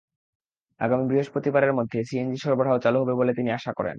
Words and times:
আগামী 0.79 1.05
বৃহস্পতিবারের 1.07 1.73
মধ্যে 1.73 1.99
সিএনজি 2.03 2.37
সরবরাহ 2.37 2.73
চালু 2.77 2.97
হবে 2.99 3.13
বলে 3.13 3.31
তিনি 3.33 3.49
আশা 3.51 3.71
করেন। 3.73 3.89